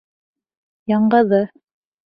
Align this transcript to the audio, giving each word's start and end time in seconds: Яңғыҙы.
Яңғыҙы. 0.95 1.45